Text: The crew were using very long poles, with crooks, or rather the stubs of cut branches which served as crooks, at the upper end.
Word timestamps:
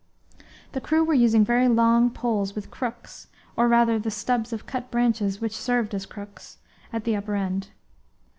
The 0.71 0.81
crew 0.81 1.03
were 1.03 1.13
using 1.13 1.45
very 1.45 1.67
long 1.67 2.09
poles, 2.09 2.55
with 2.55 2.71
crooks, 2.71 3.27
or 3.55 3.67
rather 3.67 3.99
the 3.99 4.09
stubs 4.09 4.51
of 4.51 4.65
cut 4.65 4.89
branches 4.89 5.39
which 5.39 5.55
served 5.55 5.93
as 5.93 6.07
crooks, 6.07 6.57
at 6.91 7.03
the 7.03 7.15
upper 7.15 7.35
end. 7.35 7.69